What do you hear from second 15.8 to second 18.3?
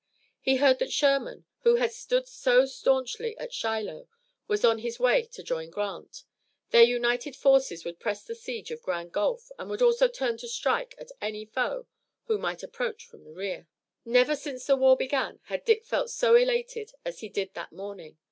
felt so elated as he did that morning.